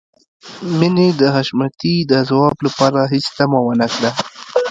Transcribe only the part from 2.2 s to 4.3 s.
ځواب لپاره هېڅ تمه ونه کړه.